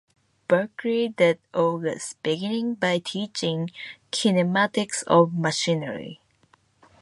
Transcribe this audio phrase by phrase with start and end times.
[0.47, 3.69] Berkeley that August, beginning by teaching
[4.11, 6.19] kinematics of machinery.